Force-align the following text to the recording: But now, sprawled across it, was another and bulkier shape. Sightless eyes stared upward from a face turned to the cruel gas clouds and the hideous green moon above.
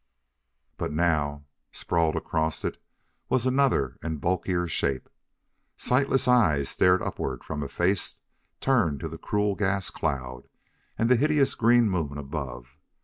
But 0.77 0.91
now, 0.91 1.45
sprawled 1.71 2.15
across 2.15 2.65
it, 2.65 2.81
was 3.29 3.45
another 3.45 3.97
and 4.01 4.19
bulkier 4.19 4.67
shape. 4.67 5.07
Sightless 5.77 6.27
eyes 6.27 6.69
stared 6.69 7.03
upward 7.03 7.43
from 7.43 7.61
a 7.61 7.69
face 7.69 8.15
turned 8.61 8.99
to 9.01 9.07
the 9.07 9.19
cruel 9.19 9.53
gas 9.53 9.91
clouds 9.91 10.47
and 10.97 11.07
the 11.07 11.17
hideous 11.17 11.53
green 11.53 11.87
moon 11.87 12.17
above. 12.17 12.79